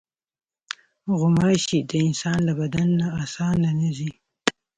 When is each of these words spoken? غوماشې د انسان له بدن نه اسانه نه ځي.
غوماشې 1.19 1.79
د 1.89 1.91
انسان 2.07 2.39
له 2.47 2.53
بدن 2.61 2.87
نه 2.99 3.07
اسانه 3.23 3.69
نه 3.79 3.89
ځي. 3.97 4.11